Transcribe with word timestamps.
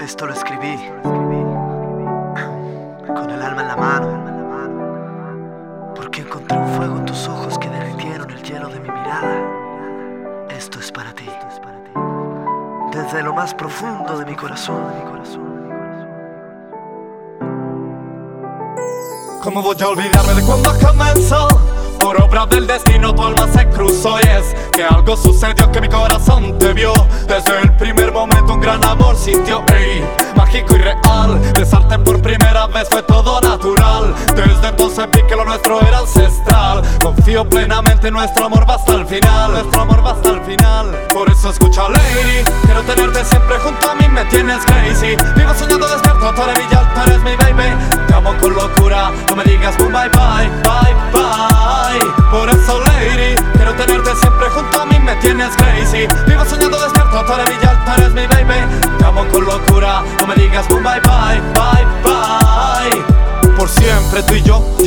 Esto 0.00 0.24
lo 0.24 0.32
escribí 0.32 0.78
con 3.06 3.30
el 3.30 3.42
alma 3.42 3.60
en 3.60 3.68
la 3.68 3.76
mano. 3.76 4.08
Porque 5.94 6.22
encontré 6.22 6.56
un 6.56 6.68
fuego 6.74 6.96
en 6.96 7.04
tus 7.04 7.28
ojos 7.28 7.58
que 7.58 7.68
derritieron 7.68 8.30
el 8.30 8.42
hielo 8.42 8.68
de 8.68 8.80
mi 8.80 8.88
mirada. 8.88 10.46
Esto 10.48 10.80
es 10.80 10.90
para 10.90 11.12
ti. 11.12 11.28
Desde 12.92 13.22
lo 13.22 13.34
más 13.34 13.52
profundo 13.52 14.18
de 14.18 14.24
mi 14.24 14.34
corazón. 14.34 14.82
¿Cómo 19.42 19.62
voy 19.62 19.76
a 19.82 19.88
olvidarme 19.88 20.34
de 20.34 20.42
cuando 20.42 20.72
comenzó? 20.78 21.46
Por 22.00 22.18
obra 22.22 22.46
del 22.46 22.66
destino 22.66 23.14
tu 23.14 23.22
alma 23.22 23.46
se 23.52 23.68
cruzó 23.68 24.18
y 24.20 24.28
es 24.28 24.54
que 24.72 24.82
algo 24.82 25.14
sucedió 25.18 25.70
que 25.70 25.82
mi 25.82 25.88
corazón 25.88 26.58
te 26.58 26.72
vio 26.72 26.94
Desde 27.28 27.60
el 27.60 27.76
primer 27.76 28.10
momento 28.10 28.39
gran 28.60 28.84
amor 28.84 29.16
sintió 29.16 29.64
ey, 29.74 30.04
Mágico 30.36 30.74
y 30.74 30.78
real, 30.78 31.40
besarte 31.58 31.98
por 31.98 32.20
primera 32.22 32.66
vez 32.68 32.88
fue 32.88 33.02
todo 33.02 33.40
natural. 33.40 34.14
Desde 34.34 34.68
entonces 34.68 35.06
vi 35.12 35.22
que 35.22 35.36
lo 35.36 35.44
nuestro 35.44 35.80
era 35.82 35.98
ancestral. 35.98 36.82
Confío 37.02 37.48
plenamente 37.48 38.08
en 38.08 38.14
nuestro 38.14 38.46
amor 38.46 38.68
va 38.68 38.74
hasta 38.74 38.94
el 38.94 39.06
final. 39.06 39.52
Nuestro 39.52 39.82
amor 39.82 40.04
va 40.04 40.12
hasta 40.12 40.30
el 40.30 40.40
final. 40.42 40.96
Por 41.12 41.30
eso 41.30 41.50
escucha 41.50 41.88
lady 41.88 42.44
Quiero 42.64 42.82
tenerte 42.82 43.24
siempre 43.24 43.58
junto 43.58 43.90
a 43.90 43.94
mí, 43.96 44.08
me 44.08 44.24
tienes 44.26 44.64
crazy. 44.64 45.16
Vivo 45.36 45.54
soñando 45.54 45.88
despierto, 45.88 46.32
tú 46.34 46.42
eres 46.42 46.58
mi 46.58 46.76
alta, 46.76 47.04
eres 47.06 47.18
mi 47.22 47.36
baby. 47.36 48.06
Te 48.06 48.14
amo 48.14 48.34
con 48.40 48.54
locura, 48.54 49.10
no 49.28 49.36
me 49.36 49.44
digas 49.44 49.76
bye 49.78 49.88
bye, 49.88 50.48
bye 50.62 50.94
bye. 51.12 52.30
Por 52.30 52.48
eso 52.48 52.80
lady 52.80 53.34
Quiero 53.54 53.74
tenerte 53.74 54.14
siempre 54.16 54.48
junto 54.50 54.80
a 54.80 54.86
mí, 54.86 54.98
me 55.00 55.14
tienes 55.16 55.54
crazy. 55.56 56.06
Vivo 56.26 56.44
soñando 56.44 56.80
despierto, 56.80 57.24
tú 57.24 57.32
eres 57.34 57.48
mi 57.48 57.68
alta, 57.68 57.94
eres 57.96 58.12
mi 58.12 58.26
baby 58.26 58.49
no 60.70 60.76
me 60.76 60.82
digas 60.82 60.82
boom 60.82 60.82
bye 60.84 61.00
bye, 61.00 61.00
bye 61.00 61.10
bye 61.10 61.39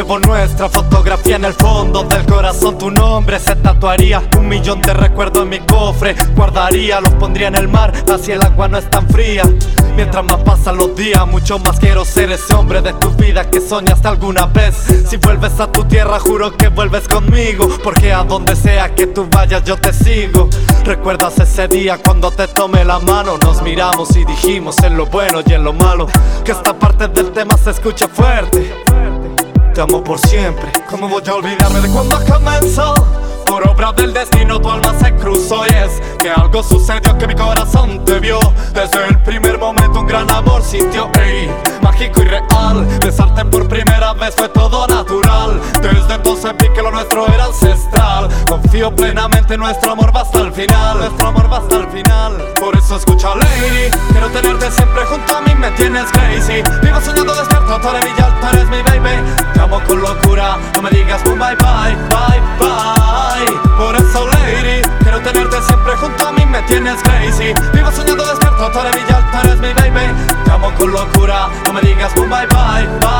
llevo 0.00 0.18
nuestra 0.18 0.66
fotografía 0.70 1.36
en 1.36 1.44
el 1.44 1.52
fondo 1.52 2.04
del 2.04 2.24
corazón 2.24 2.78
Tu 2.78 2.90
nombre 2.90 3.38
se 3.38 3.54
tatuaría. 3.56 4.22
Un 4.38 4.48
millón 4.48 4.80
de 4.80 4.94
recuerdos 4.94 5.42
en 5.42 5.50
mi 5.50 5.58
cofre 5.58 6.16
Guardaría, 6.34 7.02
los 7.02 7.12
pondría 7.14 7.48
en 7.48 7.56
el 7.56 7.68
mar 7.68 7.92
Así 8.10 8.32
el 8.32 8.40
agua 8.40 8.66
no 8.66 8.78
es 8.78 8.88
tan 8.88 9.06
fría. 9.08 9.42
Mientras 9.96 10.24
más 10.24 10.38
pasan 10.38 10.78
los 10.78 10.96
días 10.96 11.26
Mucho 11.26 11.58
más 11.58 11.78
quiero 11.78 12.06
ser 12.06 12.32
ese 12.32 12.54
hombre 12.54 12.80
de 12.80 12.94
tu 12.94 13.10
vida 13.10 13.50
Que 13.50 13.60
soñaste 13.60 14.08
alguna 14.08 14.46
vez. 14.46 14.74
Si 15.06 15.18
vuelves 15.18 15.60
a 15.60 15.70
tu 15.70 15.84
tierra 15.84 16.18
juro 16.18 16.56
que 16.56 16.68
vuelves 16.68 17.06
conmigo 17.06 17.68
Porque 17.84 18.10
a 18.10 18.24
donde 18.24 18.56
sea 18.56 18.94
que 18.94 19.06
tú 19.06 19.28
vayas 19.30 19.64
yo 19.64 19.76
te 19.76 19.92
sigo. 19.92 20.48
¿Recuerdas 20.82 21.38
ese 21.38 21.68
día 21.68 21.98
cuando 22.02 22.30
te 22.30 22.48
tomé 22.48 22.86
la 22.86 23.00
mano? 23.00 23.36
Nos 23.36 23.60
miramos 23.60 24.16
y 24.16 24.24
dijimos 24.24 24.78
en 24.82 24.96
lo 24.96 25.04
bueno 25.04 25.40
y 25.44 25.52
en 25.52 25.62
lo 25.62 25.74
malo 25.74 26.06
Que 26.42 26.52
esta 26.52 26.72
parte 26.72 27.06
del 27.08 27.32
tema 27.32 27.58
se 27.58 27.72
escuche 27.72 28.08
fuerte 28.08 28.72
¿Cómo 29.80 31.08
voy 31.08 31.22
a 31.26 31.34
olvidarme 31.34 31.80
de 31.80 31.88
cuando 31.88 32.18
comenzó? 32.26 32.94
Por 33.46 33.66
obra 33.66 33.92
del 33.92 34.12
destino 34.12 34.60
tu 34.60 34.70
alma 34.70 34.94
se 35.00 35.14
cruzó 35.14 35.62
y 35.66 35.70
es 35.74 36.02
que 36.18 36.28
algo 36.28 36.62
sucedió 36.62 37.16
que 37.16 37.26
mi 37.26 37.34
corazón 37.34 38.04
te 38.04 38.20
vio. 38.20 38.38
Desde 38.74 39.06
el 39.08 39.22
primer 39.22 39.58
momento 39.58 40.00
un 40.00 40.06
gran 40.06 40.30
amor 40.30 40.62
sintió 40.62 41.10
ey, 41.18 41.50
Mágico 41.80 42.20
y 42.20 42.26
real, 42.26 42.86
besarte 43.02 43.42
por 43.46 43.66
primera 43.68 44.12
vez 44.12 44.34
fue 44.36 44.50
todo 44.50 44.86
natural 44.86 45.29
Vi 46.22 46.68
que 46.74 46.82
lo 46.82 46.90
nuestro 46.90 47.26
era 47.28 47.46
ancestral. 47.46 48.28
Confío 48.46 48.94
plenamente 48.94 49.54
en 49.54 49.60
nuestro 49.60 49.92
amor 49.92 50.14
va 50.14 50.20
hasta 50.20 50.40
el 50.40 50.52
final. 50.52 50.98
Nuestro 50.98 51.28
amor 51.28 51.48
hasta 51.50 51.76
el 51.76 51.86
final. 51.88 52.36
Por 52.58 52.76
eso 52.76 52.96
escucha 52.96 53.34
lady 53.36 53.90
Quiero 54.10 54.28
tenerte 54.28 54.70
siempre 54.70 55.04
junto 55.06 55.36
a 55.36 55.40
mí, 55.42 55.54
me 55.54 55.70
tienes 55.72 56.10
crazy. 56.12 56.62
Vivo 56.82 57.00
soñando 57.00 57.34
despierto, 57.34 57.80
tú 57.80 57.88
eres 57.88 58.04
mi 58.04 58.22
alta, 58.22 58.50
eres 58.52 58.68
mi 58.68 58.82
baby. 58.82 59.22
Te 59.54 59.60
amo 59.60 59.80
con 59.86 60.00
locura, 60.00 60.58
no 60.74 60.82
me 60.82 60.90
digas 60.90 61.22
boom 61.24 61.38
bye 61.38 61.56
bye, 61.56 61.96
bye 62.10 62.40
bye. 62.58 63.76
Por 63.78 63.96
eso 63.96 64.26
lady 64.26 64.82
Quiero 65.00 65.20
tenerte 65.20 65.62
siempre 65.62 65.96
junto 65.96 66.28
a 66.28 66.32
mí, 66.32 66.44
me 66.46 66.60
tienes 66.62 67.02
crazy. 67.02 67.54
Vivo 67.72 67.90
soñando 67.92 68.26
despierto, 68.26 68.70
tú 68.72 68.78
eres 68.80 68.94
mi 68.94 69.48
eres 69.48 69.60
mi 69.60 69.72
baby. 69.72 70.12
Te 70.44 70.50
amo 70.50 70.70
con 70.76 70.92
locura, 70.92 71.48
no 71.66 71.72
me 71.72 71.80
digas 71.80 72.14
boom 72.14 72.28
bye 72.28 72.46
bye, 72.46 72.86
bye 73.00 73.19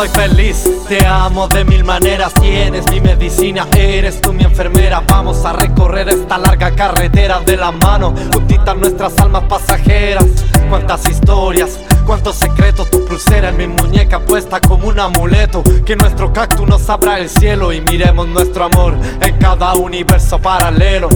soy 0.00 0.08
feliz, 0.08 0.64
te 0.88 1.04
amo 1.04 1.46
de 1.46 1.62
mil 1.62 1.84
maneras 1.84 2.32
Tienes 2.32 2.90
mi 2.90 3.02
medicina, 3.02 3.66
eres 3.76 4.18
tú 4.22 4.32
mi 4.32 4.44
enfermera. 4.44 5.02
Vamos 5.06 5.44
a 5.44 5.52
recorrer 5.52 6.08
esta 6.08 6.38
larga 6.38 6.74
carretera 6.74 7.40
de 7.40 7.58
la 7.58 7.70
mano 7.70 8.14
Juntitas 8.32 8.78
nuestras 8.78 9.18
almas 9.18 9.44
pasajeras. 9.44 10.24
Cuántas 10.70 11.06
historias 11.06 11.78
Cuántos 12.06 12.36
secretos, 12.36 12.90
tu 12.90 13.04
pulsera 13.04 13.50
en 13.50 13.58
mi 13.58 13.68
muñeca 13.68 14.20
puesta 14.20 14.58
como 14.60 14.88
un 14.88 14.98
amuleto. 14.98 15.62
Que 15.84 15.96
nuestro 15.96 16.32
cactus 16.32 16.66
nos 16.66 16.88
abra 16.88 17.18
el 17.18 17.28
cielo 17.28 17.70
y 17.72 17.82
miremos 17.82 18.26
nuestro 18.26 18.64
amor 18.64 18.94
en 19.20 19.36
cada 19.36 19.74
universo 19.74 20.38
paralelo. 20.38 21.08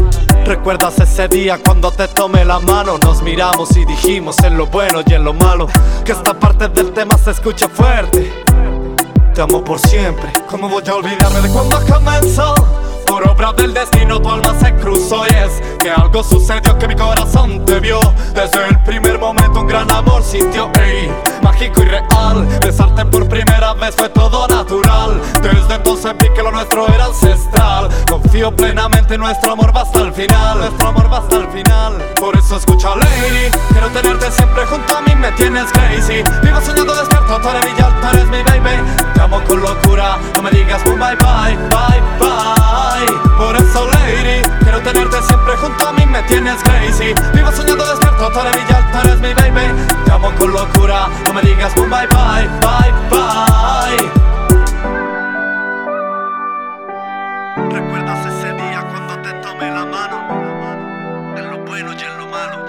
¿Recuerdas 0.45 0.99
ese 1.01 1.27
día 1.27 1.59
cuando 1.65 1.91
te 1.91 2.07
tomé 2.07 2.45
la 2.45 2.61
mano? 2.61 2.99
Nos 2.99 3.23
miramos 3.23 3.75
y 3.77 3.85
dijimos 3.87 4.39
en 4.45 4.59
lo 4.59 4.67
bueno 4.67 5.01
y 5.07 5.15
en 5.15 5.25
lo 5.25 5.33
malo 5.33 5.69
Que 6.05 6.13
esta 6.13 6.39
parte 6.39 6.69
del 6.69 6.93
tema 6.93 7.17
se 7.17 7.31
escucha 7.31 7.67
fuerte 7.67 8.31
Te 9.35 9.43
amo 9.43 9.65
por 9.65 9.81
siempre. 9.81 10.33
¿Cómo 10.49 10.69
voy 10.69 10.85
a 10.87 10.95
olvidarme 10.95 11.41
de 11.41 11.49
cuando 11.49 11.85
comenzó? 11.87 12.55
Por 13.05 13.29
obra 13.29 13.53
del 13.53 13.75
destino 13.75 14.23
tu 14.23 14.31
alma 14.31 14.55
se 14.61 14.73
cruzó 14.77 15.25
y 15.29 15.35
es 15.35 15.61
que 15.81 15.91
algo 15.91 16.23
sucedió 16.23 16.79
que 16.79 16.87
mi 16.87 16.95
corazón 16.95 17.65
te 17.65 17.81
vio. 17.81 17.99
Desde 18.33 18.69
el 18.69 18.81
primer 18.85 19.19
momento 19.19 19.63
un 19.63 19.67
gran 19.67 19.91
amor 19.91 20.23
sintió 20.23 20.71
ey, 20.81 21.11
Mágico 21.43 21.83
y 21.83 21.87
real, 21.87 22.47
besarte 22.61 23.05
por 23.07 23.29
primera 23.29 23.75
vez 23.75 23.97
fue 23.97 24.09
todo 24.09 24.47
natural. 24.47 25.21
Desde 25.43 25.75
entonces 25.75 26.15
vi 26.17 26.29
que 26.33 26.43
lo 26.43 26.53
nuestro 26.53 26.87
era 26.87 27.07
ancestral. 27.07 27.89
Confío 28.09 28.55
plenamente 28.55 29.15
en 29.15 29.21
nuestro 29.21 29.53
amor 29.53 29.75
va 29.77 29.83
hasta 29.83 30.01
el 30.01 30.13
final. 30.13 30.59
Nuestro 30.59 30.89
amor 30.89 31.13
va 31.13 31.19
hasta 31.19 31.37
el 31.39 31.49
final. 31.49 31.99
Por 32.21 32.34
eso 32.45 32.57
escucha 32.57 32.95
lady. 32.97 33.51
Quiero 33.73 33.89
tenerte 33.91 34.31
siempre 34.31 34.67
junto 34.67 34.97
a 34.97 35.01
mí, 35.03 35.15
me 35.15 35.33
tienes 35.33 35.71
crazy. 35.73 36.23
Vivo 36.43 36.61
soñando 36.61 36.95
despierto, 36.95 37.41
tú 37.41 37.49
eres 37.49 37.65
mi 37.65 37.81
alta, 37.81 38.11
eres 38.13 38.27
mi 38.27 38.43
baby. 38.43 38.83
Te 39.15 39.21
amo 39.21 39.43
con 39.45 39.61
locura, 39.61 40.19
no 40.37 40.43
me 40.43 40.51
digas 40.51 40.85
boom 40.85 40.99
bye 40.99 41.17
bye, 41.17 41.57
bye 41.71 42.01
bye. 42.19 43.35
Por 43.37 43.57
eso 43.57 43.89
lady 43.91 44.43
Quiero 44.63 44.81
tenerte 44.83 45.23
siempre 45.23 45.57
junto 45.57 45.89
a 45.89 45.93
mí, 45.93 46.05
me 46.07 46.23
tienes 46.25 46.63
crazy. 46.63 47.15
Vivo 47.33 47.51
soñando 47.53 47.85
despierto, 47.87 48.31
tú 48.31 48.41
eres 48.41 48.57
mi 48.57 48.75
alta, 48.75 49.03
eres 49.05 49.21
mi 49.21 49.35
baby. 49.35 49.85
Te 50.05 50.13
amo 50.13 50.31
con 50.39 50.53
locura, 50.53 51.09
no 51.27 51.33
me 51.33 51.43
digas 51.43 51.75
boom 51.75 51.91
bye 51.91 52.07
bye, 52.09 52.49
bye 52.61 52.93
bye 53.11 54.34
humano. 62.35 62.64